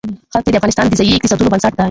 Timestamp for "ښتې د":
0.33-0.55